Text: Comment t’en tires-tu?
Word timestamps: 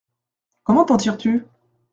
Comment 0.63 0.83
t’en 0.85 0.97
tires-tu? 0.97 1.45